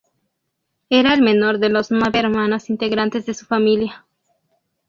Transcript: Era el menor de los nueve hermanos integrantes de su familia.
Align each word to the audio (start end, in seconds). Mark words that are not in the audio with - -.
Era 0.89 1.13
el 1.13 1.21
menor 1.21 1.59
de 1.59 1.69
los 1.69 1.91
nueve 1.91 2.17
hermanos 2.17 2.71
integrantes 2.71 3.27
de 3.27 3.35
su 3.35 3.45
familia. 3.45 4.03